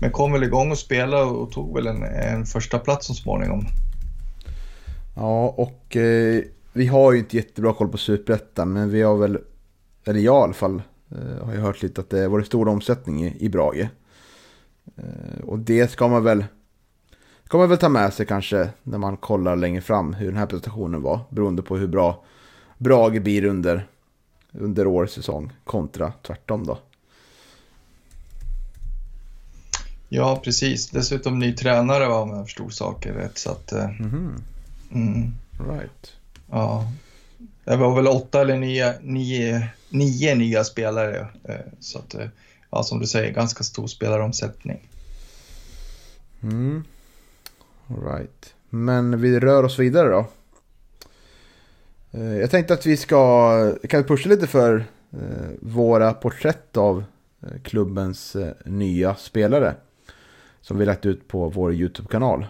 [0.00, 3.66] men kom väl igång och spelade och tog väl en, en första plats så småningom.
[5.16, 9.38] Ja, och eh, vi har ju inte jättebra koll på Superettan, men vi har väl,
[10.04, 13.24] eller jag i alla fall, eh, har ju hört lite att det var stor omsättning
[13.24, 13.88] i, i Brage.
[14.96, 16.44] Eh, och det ska man väl,
[17.44, 20.46] ska man väl ta med sig kanske när man kollar längre fram hur den här
[20.46, 22.24] prestationen var, beroende på hur bra
[22.78, 23.86] Brage blir under,
[24.52, 26.78] under årets säsong kontra tvärtom då.
[30.12, 30.88] Ja, precis.
[30.90, 33.38] Dessutom ny tränare va, om jag förstod saker rätt.
[33.38, 34.42] Så att, Mhm,
[34.92, 35.32] mm,
[35.70, 36.12] right.
[36.50, 36.92] ja.
[37.64, 41.28] Det var väl åtta eller nio, nio, nio nya spelare.
[41.44, 42.26] eh, Så att, eh,
[42.70, 44.88] ja, som du säger, ganska stor spelaromsättning.
[46.42, 46.84] Mm.
[48.06, 48.54] Right.
[48.70, 50.26] Men vi rör oss vidare då.
[52.10, 53.52] Jag tänkte att vi ska,
[53.88, 54.84] kan vi pusha lite för
[55.60, 57.04] våra porträtt av
[57.62, 59.74] klubbens nya spelare.
[60.60, 62.46] Som vi lagt ut på vår YouTube-kanal.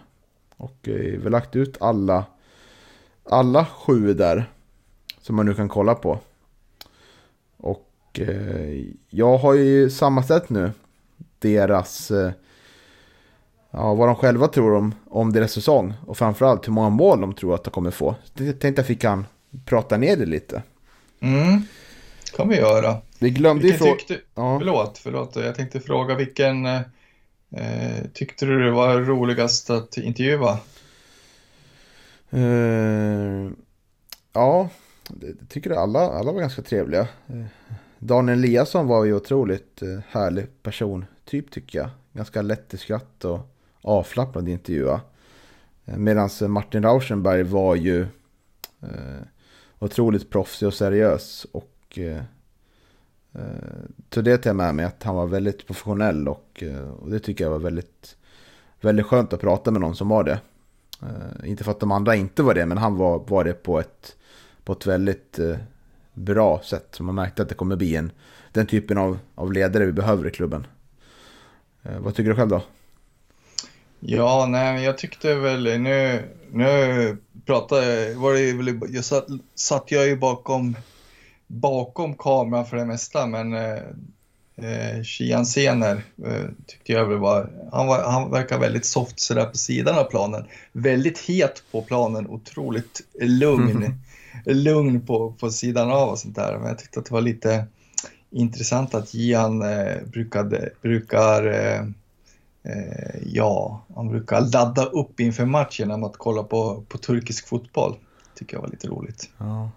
[0.56, 2.24] Och eh, vi har lagt ut alla,
[3.24, 4.50] alla sju där.
[5.20, 6.18] Som man nu kan kolla på.
[7.56, 10.72] Och eh, jag har ju sammanställt nu
[11.38, 12.32] deras eh,
[13.70, 15.94] ja, vad de själva tror om, om deras säsong.
[16.06, 18.14] Och framförallt hur många mål de tror att de kommer få.
[18.34, 19.26] Jag tänkte att vi kan
[19.64, 20.62] prata ner det lite.
[21.20, 21.62] Mm,
[22.36, 22.96] kan vi göra.
[23.18, 23.92] Vi glömde ju fråga...
[23.92, 24.58] tyckte, Ja.
[24.58, 26.66] förlåt, förlåt, jag tänkte fråga vilken
[27.50, 30.58] eh, tyckte du det var roligast att intervjua?
[32.30, 33.50] Eh,
[34.32, 34.68] ja,
[35.08, 37.08] det tycker alla, alla var ganska trevliga.
[37.26, 37.44] Eh,
[37.98, 41.90] Daniel Eliasson var ju otroligt eh, härlig person, typ tycker jag.
[42.12, 43.40] Ganska lätt i skratt och
[43.82, 45.00] avslappnad i intervjua.
[45.84, 48.02] Eh, Medan Martin Rauschenberg var ju
[48.82, 49.22] eh,
[49.78, 51.46] otroligt proffsig och seriös.
[51.52, 52.22] Och eh,
[53.34, 53.40] Eh,
[53.98, 57.10] så tog det till jag med mig att han var väldigt professionell och, eh, och
[57.10, 58.16] det tycker jag var väldigt,
[58.80, 60.40] väldigt skönt att prata med någon som var det.
[61.02, 63.80] Eh, inte för att de andra inte var det, men han var, var det på
[63.80, 64.16] ett,
[64.64, 65.38] på ett väldigt
[66.14, 66.88] bra sätt.
[66.90, 68.10] Så man märkte att det kommer bli en,
[68.52, 70.66] den typen av, av ledare vi behöver i klubben.
[71.82, 72.62] Vad tycker du själv då?
[74.00, 77.16] Ja, nej, men jag tyckte väl nu, nu
[77.46, 80.76] pratade var det väl, jag satt, satt jag ju bakom,
[81.50, 83.82] bakom kameran för det mesta, men eh,
[84.56, 89.56] eh, Sener eh, tyckte jag väl var, han, var, han verkar väldigt soft sådär på
[89.56, 90.44] sidan av planen.
[90.72, 93.94] Väldigt het på planen, otroligt lugn,
[94.44, 96.58] lugn på, på sidan av och sånt där.
[96.58, 97.66] Men jag tyckte att det var lite
[98.30, 101.82] intressant att Gian eh, brukade, brukar eh,
[102.62, 107.96] Eh, ja, han brukar ladda upp inför matchen med att kolla på, på turkisk fotboll.
[108.34, 109.30] Tycker jag var lite roligt.
[109.38, 109.70] Ja,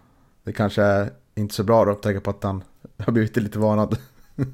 [0.44, 2.64] det kanske är inte så bra då, tänka på att han
[2.98, 3.98] har blivit lite varnad.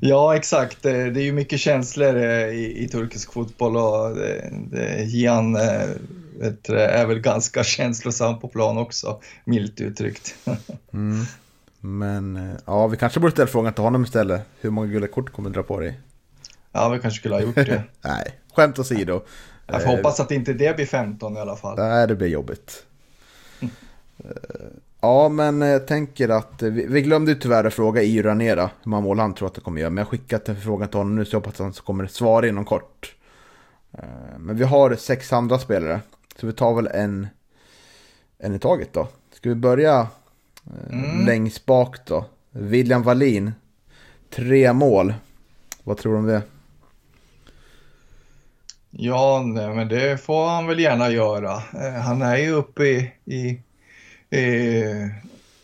[0.00, 0.84] Ja, exakt.
[0.86, 4.16] Eh, Det är ju mycket känslor eh, i, i turkisk fotboll och
[4.70, 5.88] det, Gian eh,
[6.38, 10.34] vet är väl ganska känslosam på plan också, milt uttryckt.
[10.92, 11.24] Mm.
[11.80, 14.42] Men eh, ja, vi kanske borde ställa frågan till honom istället.
[14.60, 16.00] Hur många gula kort kommer du dra på dig?
[16.72, 17.82] Ja, vi kanske skulle ha gjort det.
[18.02, 19.20] Nej, skämt åsido.
[19.66, 21.78] Jag får hoppas att inte det blir 15 i alla fall.
[21.78, 22.82] Nej, det blir jobbigt.
[25.02, 28.22] Eh, Ja, men jag tänker att eh, vi, vi glömde ju tyvärr att fråga i
[28.22, 29.90] Ranera hur många mål han tror att det kommer göra.
[29.90, 32.06] Men jag har skickat en fråga till honom nu så jag hoppas att han kommer
[32.06, 33.14] svara inom kort.
[33.92, 36.00] Eh, Men vi har sex andra spelare.
[36.40, 37.28] Så vi tar väl en,
[38.38, 39.08] en i taget då.
[39.32, 40.00] Ska vi börja
[40.66, 41.26] eh, Mm.
[41.26, 42.24] längst bak då?
[42.50, 43.52] William Wallin.
[44.30, 45.14] Tre mål.
[45.84, 46.42] Vad tror du om det?
[48.90, 51.52] Ja, nej, men det får han väl gärna göra.
[51.54, 53.62] Eh, Han är ju uppe i, i,
[54.30, 55.10] i,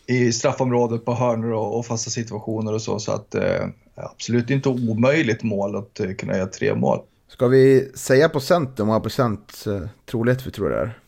[0.06, 4.68] i straffområdet på hörnor och, och fasta situationer och så, så att eh, absolut inte
[4.68, 7.00] omöjligt mål att eh, kunna göra tre mål.
[7.28, 10.98] Ska vi säga procent hur många procent eh, trolighet vi tror det är?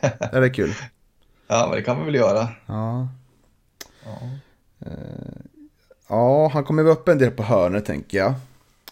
[0.36, 0.74] är det kul?
[1.48, 2.48] Ja, men det kan vi väl göra.
[2.66, 3.08] Ja.
[4.04, 4.18] Ja.
[6.08, 8.30] Ja, han kommer vara uppe en del på hörnet tänker jag.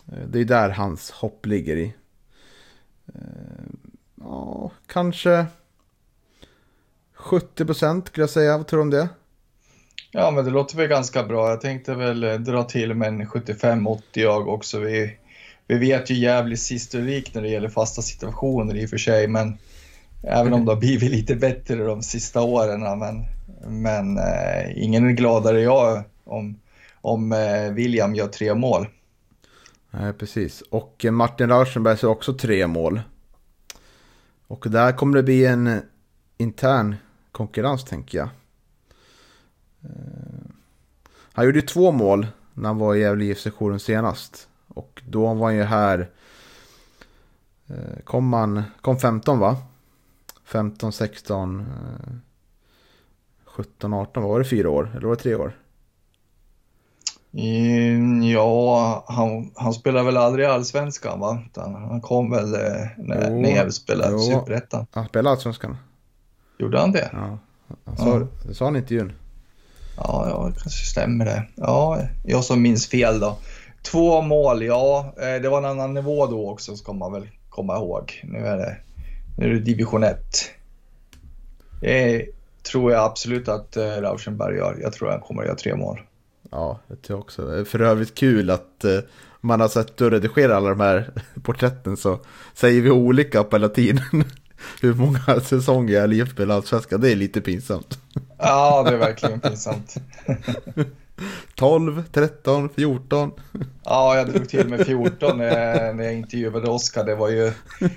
[0.07, 1.95] Eh, Det är där hans hopp ligger i.
[3.07, 3.21] Eh,
[4.21, 5.47] Ja, kanske
[7.29, 8.57] 70% skulle jag säga.
[8.57, 9.09] Vad tror du om det?
[10.11, 11.51] Ja, men det låter väl ganska bra.
[11.51, 14.79] Jag tänkte väl eh, dra till med en 75-80 jag också.
[14.79, 15.19] Vi,
[15.67, 19.59] vi vet ju jävligt historik när det gäller fasta situationer i och för sig, men
[20.23, 22.81] även om det har blivit lite bättre de sista åren.
[22.99, 23.25] Men,
[23.83, 26.61] men eh, ingen är gladare än jag om,
[27.01, 28.87] om eh, William gör tre mål.
[29.91, 30.63] Nej, precis.
[30.71, 33.01] Och eh, Martin Rauschenberg ser också tre mål.
[34.47, 35.81] Och där kommer det bli en
[36.39, 36.97] intern
[37.39, 38.29] konkurrens tänker jag.
[39.85, 40.51] Eh,
[41.33, 44.49] Han gjorde ju två mål när han var i Gävle IF-sektionen senast.
[44.69, 46.11] Och då var han ju här.
[47.69, 49.57] eh, Kom han, kom 15 va?
[50.45, 52.15] 15, 16, eh,
[53.45, 54.23] 17, 18.
[54.23, 54.91] Var det fyra år?
[54.97, 55.53] Eller var det tre år?
[57.33, 61.43] Mm, Ja, han, han spelar väl aldrig i Allsvenskan va?
[61.91, 64.19] Han kom väl eh, när, Gävle spelade.
[64.19, 64.87] Superettan.
[64.91, 65.77] Han spelade Allsvenskan.
[66.59, 67.11] Gjorde han det?
[67.13, 67.39] Ja.
[67.85, 69.13] Han sa, Det sa han i intervjun.
[69.97, 71.43] Ja, ja, det kanske stämmer det.
[71.55, 73.39] Ja, jag som minns fel då.
[73.83, 77.77] Två mål, ja, eh, det var en annan nivå då också ska man väl komma
[77.77, 78.21] ihåg.
[78.25, 78.77] Nu är det,
[79.39, 80.19] nu är det division 1.
[81.81, 82.27] Det
[82.63, 84.79] tror jag absolut att eh, Rauschenberg gör.
[84.83, 86.01] Jag tror han kommer att göra tre mål.
[86.51, 87.65] Ja, det tror jag också.
[87.65, 88.99] För övrigt kul att eh,
[89.41, 91.11] man har sett och redigerat alla de här
[91.43, 92.19] porträtten så
[92.55, 94.05] säger vi olika på hela tiden.
[94.81, 97.99] Hur många säsonger jag levt med allsvenskan, det är lite pinsamt.
[98.39, 99.95] Ja, det är verkligen pinsamt.
[101.55, 103.33] 12, 13, 14.
[103.85, 107.05] Ja, jag drog till med 14 när, jag intervjuade Oskar.
[107.05, 107.53] Det var ju,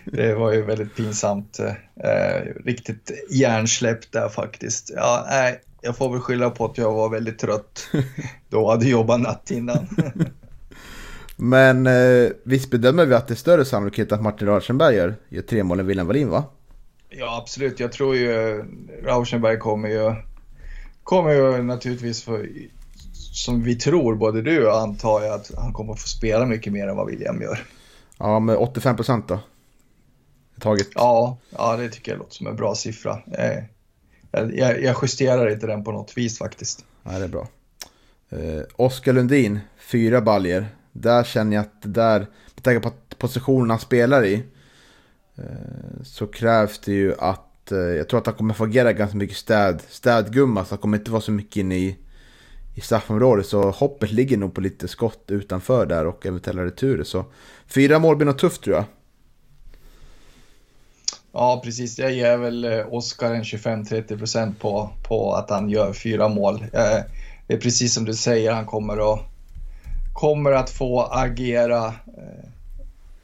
[0.05, 1.60] det var ju väldigt pinsamt.
[2.03, 4.91] Eh, riktigt hjärnsläpp där faktiskt.
[4.95, 7.88] Ja, nej, jag får väl skylla på att jag var väldigt trött.
[8.49, 9.88] Då hade jobbat natt innan.
[11.36, 15.41] Men eh, visst bedömer vi att det är större sannolikhet att Martin Rauschenberg gör, gör
[15.41, 16.43] tre mål än William Wallin va?
[17.13, 17.80] Ja, absolut.
[17.80, 18.63] Jag tror ju
[19.04, 20.15] Rauschenberg kommer ju,
[21.04, 22.50] kommer ju naturligtvis för,
[23.13, 26.88] som vi tror, både du och antar jag, att han kommer få spela mycket mer
[26.88, 27.65] än vad William gör.
[28.17, 29.39] Ja, med 85% då.
[30.60, 30.88] Taget.
[30.95, 33.21] Ja, ja det tycker jag låter som en bra siffra.
[33.32, 33.63] Eh,
[34.32, 36.86] jag, jag, jag justerar inte den på något vis faktiskt.
[37.04, 37.47] Ja, det är bra.
[38.30, 40.67] Eh, Oskar Lundin, fyra baljer.
[40.91, 42.19] Där känner jag att det där,
[42.56, 44.43] med tanke på att positionen han spelar i,
[45.41, 49.17] Eh, så krävs det ju att, eh, jag tror att han kommer få agera ganska
[49.17, 51.97] mycket städ, städgumma, så han kommer inte vara så mycket inne i,
[52.75, 53.45] i straffområdet.
[53.45, 57.04] Så hoppet ligger nog på lite skott utanför där och eventuella returer.
[57.04, 57.25] Så
[57.67, 58.86] fyra mål blir nog tufft tror jag.
[61.34, 61.99] Ja, precis.
[61.99, 66.65] Jag ger väl eh, Oskar en 25-30% på, på att han gör fyra mål.
[67.47, 69.19] Det är precis som du säger, han kommer att,
[70.13, 71.93] kommer att få agera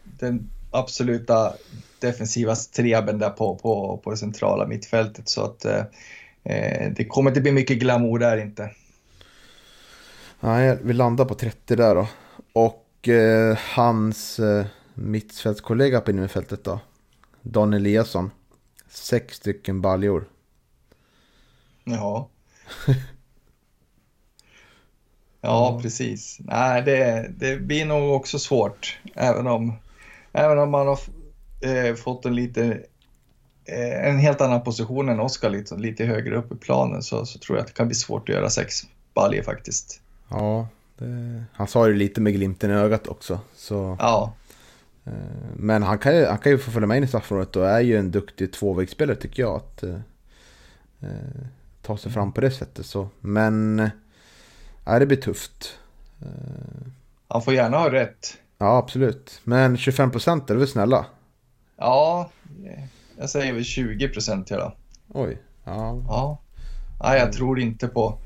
[0.03, 1.53] den absoluta
[1.99, 5.29] defensiva streben där på, på, på det centrala mittfältet.
[5.29, 5.83] Så att eh,
[6.43, 8.71] eh, det kommer inte bli mycket glamour där inte.
[10.39, 12.07] Nej, vi landar på 30 där då.
[12.53, 16.79] Och eh, hans eh, mittfältskollega på innerfältet då.
[17.41, 18.31] Dan Eliasson.
[18.89, 20.27] Sex stycken baljor.
[21.83, 22.29] Ja.
[25.41, 26.37] Ja, precis.
[26.39, 28.99] Nej, det, det blir nog också svårt.
[29.15, 29.73] Även om,
[30.37, 30.99] även om man har
[31.61, 32.63] eh, fått en lite
[33.65, 37.39] eh, en helt annan position än Oskar, lite, lite högre upp i planen, så, så
[37.39, 40.01] tror jag att det kan bli svårt att göra sex baljor faktiskt.
[40.29, 43.39] Ja, det, han sa ju lite med glimten i ögat också.
[43.55, 44.33] Så, Ja,
[45.05, 45.13] eh,
[45.55, 47.79] men han kan, ju, han kan ju få följa med in i straffområdet och är
[47.79, 49.55] ju en duktig tvåvägsspelare tycker jag.
[49.55, 49.99] Att eh,
[51.01, 51.41] eh,
[51.81, 52.85] ta sig fram på det sättet.
[52.85, 53.09] Så.
[53.19, 53.79] Men
[54.85, 55.79] eh, det blir tufft.
[56.21, 56.87] Eh,
[57.27, 58.37] han får gärna ha rätt.
[58.57, 59.41] Ja, absolut.
[59.43, 61.05] Men 25% är väl snälla?
[61.77, 62.29] Ja,
[63.17, 64.73] jag säger väl 20 procent hela.
[65.07, 65.41] Oj.
[65.63, 66.41] Ja, Ja.
[67.03, 68.17] Nej, jag tror inte på,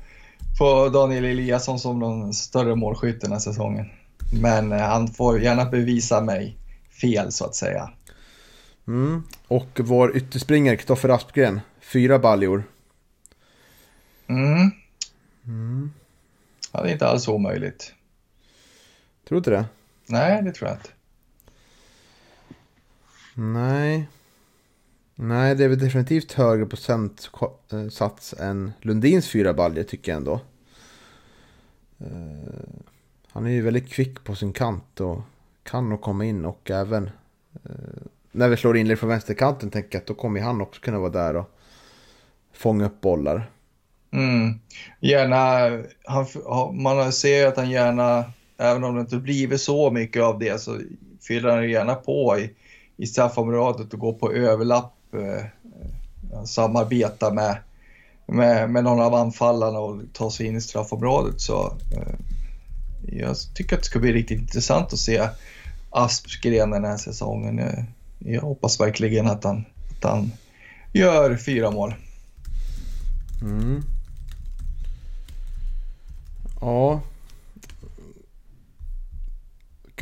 [0.58, 3.86] på Daniel Eliasson som någon större målskytt den här säsongen.
[4.42, 6.56] Men eh, han får gärna bevisa mig
[7.00, 7.90] fel så att säga.
[8.86, 9.22] Mm.
[9.48, 11.60] Och vår ytterspringare Kristoffer Aspgren.
[11.80, 12.64] Fyra baljor.
[14.26, 14.70] Mm.
[15.44, 15.92] Mm.
[16.72, 17.94] Ja, det är inte alls omöjligt.
[19.28, 19.64] Tror du inte det?
[20.12, 20.90] Nej, det tror jag inte.
[23.34, 24.08] Nej.
[25.14, 30.40] Nej, det är väl definitivt högre procentsats än Lundins fyra baljor tycker jag ändå.
[31.98, 32.60] Eh,
[33.32, 35.20] Han är ju väldigt kvick på sin kant och
[35.62, 37.10] kan nog komma in och även
[37.64, 40.98] eh, när vi slår inlägg från vänsterkanten tänker jag att då kommer han också kunna
[40.98, 41.58] vara där och
[42.52, 43.50] fånga upp bollar.
[44.10, 44.60] Mm.
[45.00, 45.70] Gärna,
[46.04, 46.26] han,
[46.82, 48.24] man ser ju att han gärna,
[48.62, 50.80] även om det inte blivit så mycket av det, så
[51.20, 52.50] fyller han gärna på i,
[52.96, 55.44] i straffområdet och går på överlapp, eh,
[56.44, 57.56] samarbeta med,
[58.26, 61.40] med, med någon av anfallarna och ta sig in i straffområdet.
[61.40, 62.14] Så eh,
[63.18, 65.28] jag tycker att det ska bli riktigt intressant att se
[65.90, 67.58] Aspgren den här säsongen.
[67.58, 67.84] Jag,
[68.18, 70.32] jag hoppas verkligen att han, att han
[70.92, 71.94] gör fyra mål.
[73.42, 73.82] Mm.
[76.60, 77.00] Ja.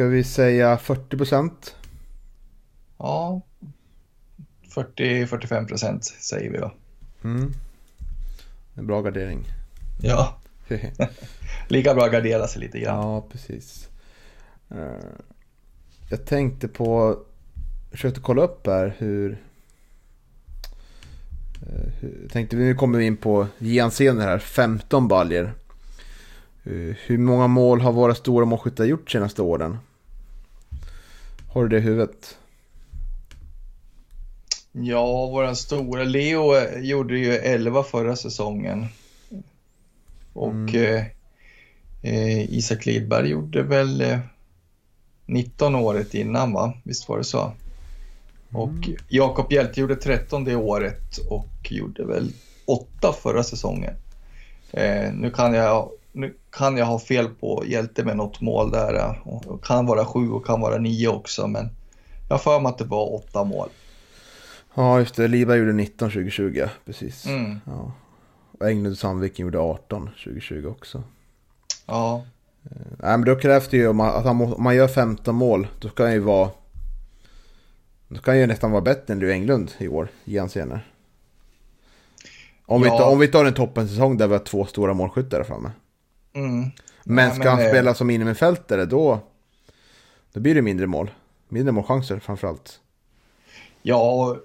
[0.01, 1.77] Ska vi säga 40 procent?
[2.99, 3.43] Ja,
[4.75, 6.73] 40-45 procent säger vi då.
[7.25, 7.53] Mm.
[8.75, 9.45] En bra gardering.
[10.03, 10.41] Ja.
[11.69, 12.97] Lika bra att gardera sig lite grann.
[12.97, 13.89] Ja, precis.
[14.71, 15.09] Eh,
[16.11, 17.19] jag tänkte på,
[17.91, 19.43] försökte kolla upp här hur...
[21.63, 25.45] Eh, hur tänkte vi, nu kommer vi in på Gianscener här, 15 baljer.
[26.65, 29.79] Eh, hur många mål har våra stora målskyttar gjort senaste åren?
[31.53, 32.39] Har du det i huvudet?
[34.73, 36.05] Ja, våra stora.
[36.05, 38.87] Leo gjorde ju 11 förra säsongen.
[40.33, 41.05] Och mm.
[42.03, 44.19] eh, Isak Lidberg gjorde väl eh,
[45.27, 46.75] 19 året innan, va?
[46.85, 47.43] Visst var det så?
[47.43, 48.63] Mm.
[48.63, 52.33] Och Jakob Hjälte gjorde 13 det året och gjorde väl
[52.65, 53.95] 8 förra säsongen.
[54.73, 59.21] Eh, nu kan jag nu kan jag ha fel på Hjälte med något mål där.
[59.25, 61.71] Och kan vara sju och kan vara nio också, men
[62.29, 63.69] jag har för mig att det var åtta mål.
[64.75, 65.29] Ja, just det.
[65.29, 67.27] Liva gjorde 19 2020, precis.
[67.27, 67.61] Mm.
[67.65, 67.93] Ja.
[68.59, 71.03] Och Englund och Sandviken gjorde 18 2020 också.
[71.87, 72.25] Ja.
[72.65, 75.35] Eh, nej, men då krävs det ju om man, att han, om man gör 15
[75.35, 76.51] mål, då ska han ju vara...
[78.09, 80.81] Då kan han ju nästan vara bättre än du Englund i år, i senare.
[82.67, 82.93] Om, ja.
[82.93, 85.71] vi tar, om vi tar en toppensäsong där vi har två stora målskyttar framme.
[86.33, 86.71] Mm.
[87.05, 89.21] Men ska ja, men, han spela som innermittfältare då,
[90.33, 91.11] då blir det mindre mål.
[91.49, 92.81] Mindre målchanser framförallt.
[93.83, 94.37] Ja,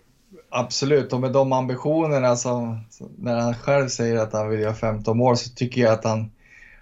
[0.50, 1.14] absolut.
[1.14, 2.80] Och med de ambitionerna som
[3.18, 6.32] när han själv säger att han vill göra 15 mål så tycker jag att han,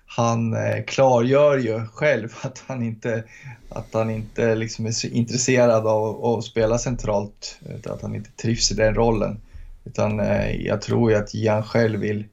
[0.06, 3.24] han eh, klargör ju själv att han inte,
[3.70, 7.60] att han inte liksom är så intresserad av att spela centralt.
[7.76, 9.40] Utan att han inte trivs i den rollen.
[9.86, 12.26] Utan eh, jag tror ju att Jan själv vill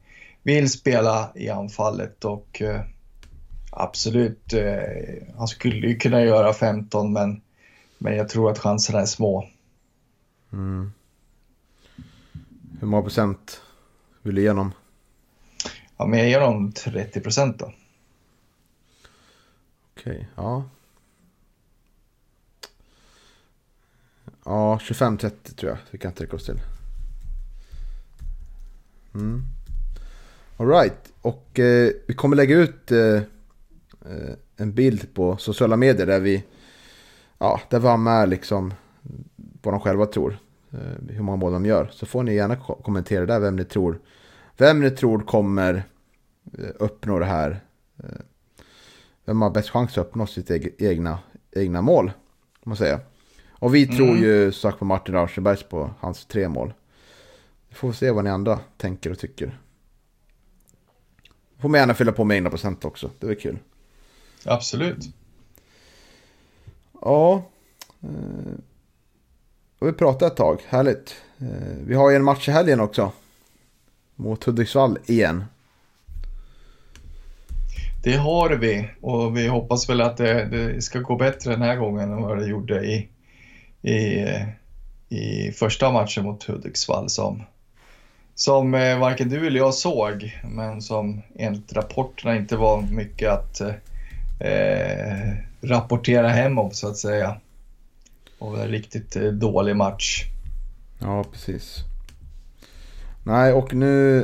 [0.43, 2.81] vill spela i anfallet och eh,
[3.71, 7.41] absolut, eh, han skulle ju kunna göra 15 men,
[7.99, 9.49] men jag tror att chanserna är små.
[10.53, 10.93] Mm.
[12.81, 13.63] Hur många procent
[14.23, 14.73] vill du ge honom?
[15.97, 17.73] Ja, men jag ger honom 30 procent då.
[19.97, 20.65] Okej, okay, ja.
[24.45, 26.61] Ja, 25-30 tror jag vi kan sträcka oss till.
[29.15, 29.45] Mm.
[30.61, 33.15] Alright, och eh, vi kommer lägga ut eh,
[34.05, 36.45] eh, en bild på sociala medier där vi,
[37.39, 38.75] ja, där har med liksom
[39.63, 40.39] vad de själva tror.
[40.73, 41.91] Eh, hur många mål de gör.
[41.93, 44.01] Så får ni gärna ko kommentera där vem ni tror,
[44.57, 45.83] vem ni tror kommer
[46.59, 47.61] eh, uppnå det här.
[47.99, 48.21] Eh,
[49.25, 51.19] vem har bäst chans att uppnå sitt egna,
[51.53, 52.07] egna mål.
[52.61, 52.99] Om man säger.
[53.51, 53.97] Och vi mm.
[53.97, 56.73] tror ju sagt på Martin Rauschenbergs på hans tre mål.
[57.69, 59.59] Vi får se vad ni andra tänker och tycker.
[61.61, 63.11] Får man gärna fylla på med egna procent också.
[63.19, 63.59] Det är kul.
[64.45, 65.09] Absolut.
[67.01, 67.43] Ja.
[68.03, 68.53] Eh,
[69.79, 70.61] och vi pratat ett tag.
[70.69, 71.15] Härligt.
[71.39, 73.13] Eh, vi har ju en match i helgen också.
[74.17, 75.45] Mot Hudiksvall igen.
[78.03, 81.77] Det har vi och vi hoppas väl att det, det, ska gå bättre den här
[81.77, 83.09] gången än vad det gjorde i,
[83.83, 84.27] i,
[85.09, 87.43] i första matchen mot Hudiksvall som
[88.41, 93.61] som eh, varken du eller jag såg, men som enligt rapporterna inte var mycket att
[93.61, 93.75] eh,
[94.51, 97.41] eh rapportera hem om så att säga.
[98.39, 100.25] Och en riktigt eh, dålig match.
[100.99, 101.77] Ja, precis.
[103.25, 104.21] Nej, och nu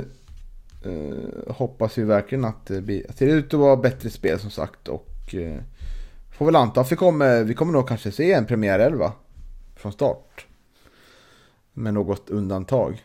[0.84, 3.06] eh, hoppas vi verkligen att det blir...
[3.14, 5.60] Ser ut att vara bättre spel som sagt och eh,
[6.30, 9.12] får väl anta att vi kommer, vi kommer nog kanske se en premiärelva
[9.74, 10.46] från start.
[11.72, 13.02] Med något undantag.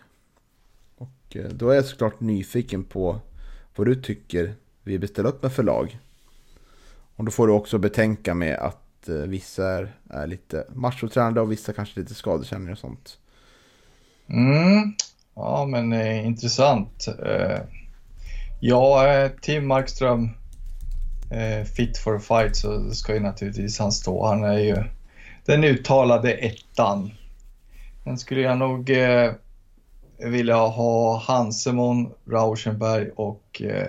[1.35, 3.19] Eh, då är jag såklart nyfiken på
[3.75, 4.53] vad du tycker
[4.83, 5.99] vi beställer upp med förlag.
[7.15, 11.51] Och då får du också betänka med att eh, vissa är, är lite machotränade och
[11.51, 13.17] vissa kanske lite skadekänningar och sånt.
[14.27, 14.93] Mm.
[15.35, 17.07] Ja, men eh, intressant.
[17.25, 17.59] Eh,
[18.59, 20.29] ja, eh, Tim Markström
[21.31, 24.25] eh, fit for a fight så ska ju naturligtvis han stå.
[24.25, 24.83] Han är ju
[25.45, 27.11] den uttalade ettan
[28.03, 29.31] Sen skulle jag nog eh,
[30.23, 33.87] eh, vilja ha Hansemon, Rauschenberg och eh,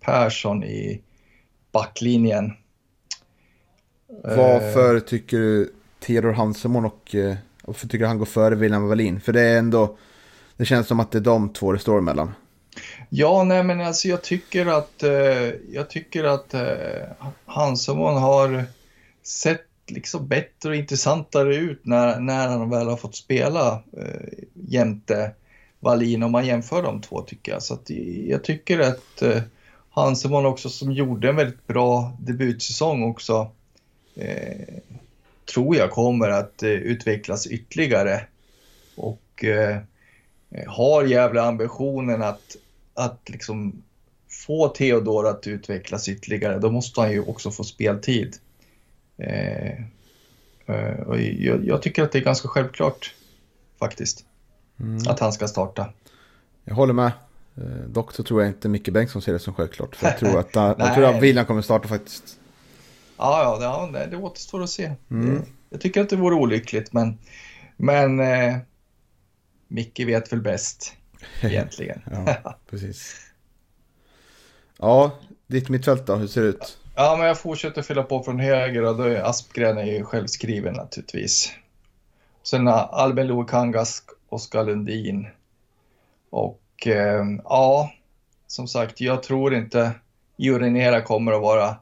[0.00, 1.02] Persson i
[1.72, 2.52] backlinjen.
[4.22, 9.20] Varför tycker du Theodor Hansemon och eh, varför tycker du han går före William Wallin?
[9.20, 9.96] För det är ändå,
[10.56, 12.34] det känns som att det är de två det står emellan.
[13.08, 17.06] Ja, nej men alltså jag tycker att, eh, jag tycker att eh,
[17.46, 18.64] Hansemon har
[19.22, 25.30] sett liksom bättre och intressantare ut när, när han väl har fått spela eh, jämte
[25.84, 27.62] Wallin om man jämför de två tycker jag.
[27.62, 27.90] Så att
[28.26, 29.42] jag tycker att eh,
[29.90, 33.50] Hanseman också som gjorde en väldigt bra debutsäsong också
[34.16, 34.74] eh,
[35.54, 38.26] tror jag kommer att eh, utvecklas ytterligare
[38.96, 39.78] och eh,
[40.66, 42.56] har jävla ambitionen att,
[42.94, 43.82] att liksom
[44.28, 48.36] få Theodor att utvecklas ytterligare, då måste han ju också få speltid.
[49.16, 49.80] Eh,
[50.66, 53.14] eh, och jag, jag, tycker att det är ganska självklart
[53.78, 54.24] faktiskt,
[54.80, 54.98] mm.
[55.08, 55.86] att han ska starta.
[56.64, 57.12] Jag håller med.
[57.56, 59.96] Eh, dock så tror jag inte Micke Bengtsson ser det som självklart.
[59.96, 62.38] För jag tror att, jag tror att William kommer starta faktiskt.
[63.16, 64.92] Ja, ja det, det återstår att se.
[65.10, 65.42] Mm.
[65.70, 67.18] Jag tycker att det vore olyckligt, men,
[67.76, 68.56] men eh,
[69.68, 70.92] Micke vet väl bäst
[71.40, 72.00] egentligen.
[72.10, 73.20] ja, precis.
[74.78, 76.78] Ja, ditt mittfält då, hur ser det ut?
[76.94, 80.74] Ja, men jag fortsätter fylla på från höger och då är Aspgren är ju självskriven
[80.74, 81.52] naturligtvis.
[82.42, 84.02] Sen Albin Lukangas,
[84.34, 85.26] Oskar Lundin.
[86.30, 87.92] Och eh, ja,
[88.46, 89.90] som sagt, jag tror inte
[90.36, 91.76] Jurinera kommer att vara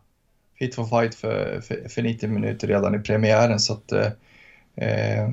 [0.58, 3.60] fit for fight för, för, för 90 minuter redan i premiären.
[3.60, 4.12] Så att, eh,
[4.76, 5.28] eh,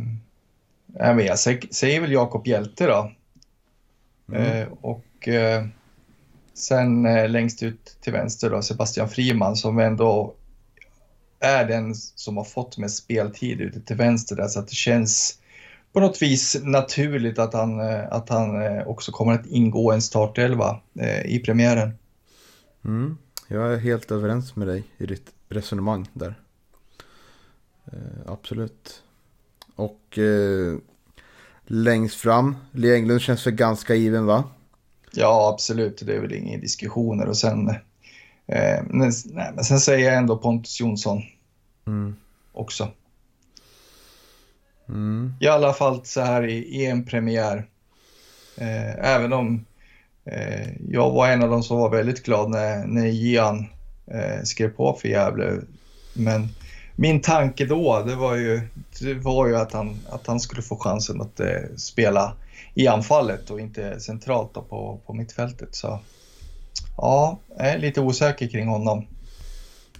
[1.19, 3.11] jag säger väl Jakob Hjälte då.
[4.31, 4.43] Mm.
[4.43, 5.65] Eh, och eh,
[6.53, 10.35] sen eh, längst ut till vänster då Sebastian Friman som ändå
[11.39, 15.39] är den som har fått mest speltid ute till vänster där så att det känns
[15.93, 20.01] på något vis naturligt att han, eh, att han eh, också kommer att ingå en
[20.01, 21.93] startelva eh, i premiären.
[22.85, 23.17] Mm.
[23.47, 26.35] Jag är helt överens med dig i ditt resonemang där.
[28.25, 29.03] Absolut.
[29.75, 30.77] Och eh,
[31.65, 34.43] längst fram, Lee Englund känns för ganska given va?
[35.11, 36.01] Ja, absolut.
[36.05, 37.27] Det är väl inga diskussioner.
[37.27, 37.69] Och sen,
[38.47, 41.21] eh, men, nej, men sen säger jag ändå Pontus Jonsson
[41.87, 42.15] mm.
[42.51, 42.91] också.
[44.89, 45.33] Mm.
[45.39, 47.65] I alla fall så här i, i en premiär.
[48.57, 49.65] Eh, även om
[50.25, 53.65] eh, jag var en av dem som var väldigt glad när, när Gian
[54.07, 55.61] eh, skrev på för Gävle.
[56.13, 56.47] Men
[56.95, 58.61] min tanke då, det var ju,
[58.99, 62.33] det var ju att, han, att han skulle få chansen att eh, spela
[62.73, 65.75] i anfallet och inte centralt på, på mittfältet.
[65.75, 65.99] Så
[66.97, 69.07] ja, jag är lite osäker kring honom.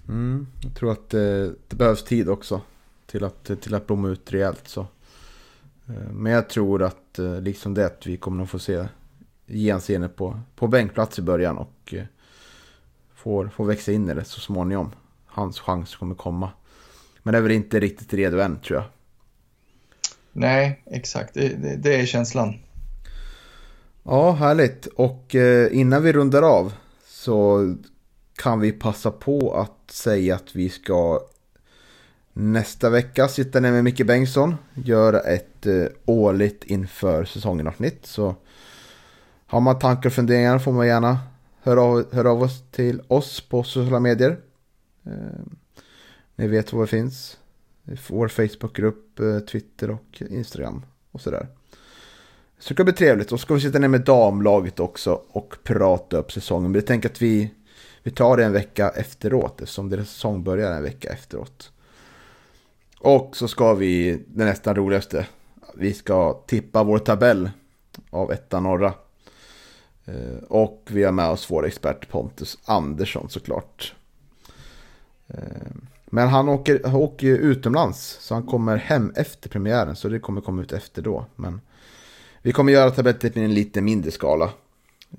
[0.07, 2.61] Mm, jag tror att det, eh, det behövs tid också
[3.11, 4.67] till att, till att blomma ut rejält.
[4.67, 4.81] Så.
[5.87, 8.87] Eh, men jag tror att eh, liksom det att vi kommer att få se
[9.45, 11.93] Jens på, på bänkplats i början och
[13.13, 14.91] får, får växa in i det så småningom.
[15.25, 16.51] Hans chans kommer komma.
[17.23, 18.85] Men det är väl inte riktigt redo än tror jag.
[20.31, 21.33] Nej, exakt.
[21.33, 22.59] Det, det, det är känslan.
[24.03, 24.85] Ja, härligt.
[24.85, 26.73] Och eh, innan vi rundar av
[27.07, 27.75] så
[28.35, 31.21] kan vi passa på att säga att vi ska
[32.33, 34.55] nästa vecka sitter ni med Micke Bengtsson.
[34.73, 38.05] Gör ett eh, årligt inför säsongen avsnitt.
[38.05, 38.35] Så
[39.45, 41.19] har man tankar och funderingar får man gärna
[41.61, 44.37] höra av, höra av oss till oss på sociala medier.
[45.05, 45.11] Eh,
[46.35, 47.37] ni vet var det finns.
[48.09, 51.47] Vår Facebookgrupp, eh, Twitter och Instagram och sådär.
[52.59, 53.31] Så det ska bli trevligt.
[53.31, 56.71] Och så ska vi sitta ner med damlaget också och prata upp säsongen.
[56.71, 57.51] Men jag tänker att vi,
[58.03, 61.71] vi tar det en vecka efteråt eftersom deras säsong börjar en vecka efteråt.
[62.99, 65.27] Och så ska vi, det nästan roligaste,
[65.75, 67.49] vi ska tippa vår tabell
[68.09, 68.93] av etta norra.
[70.05, 73.93] Eh, och vi har med oss vår expert Pontus Andersson såklart.
[75.27, 75.71] Eh,
[76.05, 78.17] men han åker, han åker ju utomlands.
[78.21, 79.95] Så han kommer hem efter premiären.
[79.95, 81.25] Så det kommer komma ut efter då.
[81.35, 81.61] Men
[82.41, 84.49] vi kommer göra tabellet i en lite mindre skala.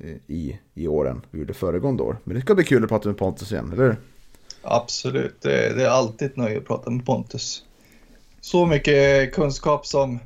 [0.00, 2.18] Eh, I, i åren vi gjorde föregående år.
[2.24, 3.96] Men det ska bli kul att prata med Pontus igen, eller hur?
[4.62, 7.64] Absolut, det, det är alltid ett nöje att prata med Pontus.
[8.40, 10.18] Så mycket kunskap som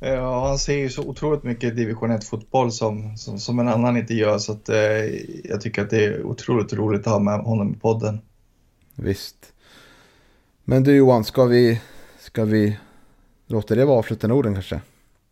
[0.00, 4.14] Ja, han ser ju så otroligt mycket division 1-fotboll som, som, som, en annan inte
[4.14, 4.38] gör.
[4.38, 4.76] Så att, eh,
[5.44, 8.20] jag tycker att det är otroligt roligt att ha med honom i podden.
[8.94, 9.52] Visst.
[10.64, 11.80] Men du Johan, ska vi,
[12.18, 12.78] ska vi
[13.46, 14.80] låta det vara avslutande orden kanske?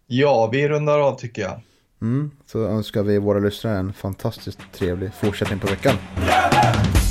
[0.06, 1.60] Ja, vi rundar av tycker jag.
[2.02, 5.94] Mm, så önskar vi våra lyssnare en fantastiskt trevlig fortsättning på veckan.
[6.26, 7.03] Yeah!